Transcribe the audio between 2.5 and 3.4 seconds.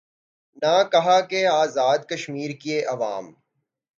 کےعوام